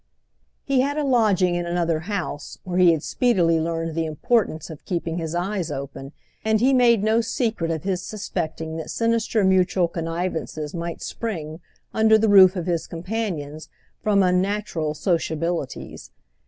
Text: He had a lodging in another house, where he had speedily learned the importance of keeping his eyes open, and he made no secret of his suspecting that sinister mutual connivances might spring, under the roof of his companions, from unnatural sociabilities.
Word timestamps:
He 0.63 0.81
had 0.81 0.97
a 0.97 1.03
lodging 1.03 1.53
in 1.53 1.67
another 1.67 1.99
house, 1.99 2.57
where 2.63 2.79
he 2.79 2.91
had 2.91 3.03
speedily 3.03 3.59
learned 3.59 3.93
the 3.93 4.07
importance 4.07 4.71
of 4.71 4.83
keeping 4.83 5.19
his 5.19 5.35
eyes 5.35 5.69
open, 5.69 6.11
and 6.43 6.59
he 6.59 6.73
made 6.73 7.03
no 7.03 7.21
secret 7.21 7.69
of 7.69 7.83
his 7.83 8.01
suspecting 8.01 8.77
that 8.77 8.89
sinister 8.89 9.43
mutual 9.43 9.87
connivances 9.87 10.73
might 10.73 11.03
spring, 11.03 11.59
under 11.93 12.17
the 12.17 12.29
roof 12.29 12.55
of 12.55 12.65
his 12.65 12.87
companions, 12.87 13.69
from 14.01 14.23
unnatural 14.23 14.95
sociabilities. 14.95 16.09